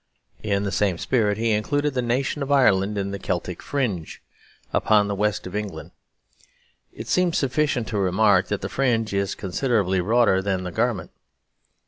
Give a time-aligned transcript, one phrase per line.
[0.41, 4.19] In the same spirit he included the nation of Ireland in the "Celtic fringe"
[4.73, 5.91] upon the west of England.
[6.91, 11.11] It seems sufficient to remark that the fringe is considerably broader than the garment.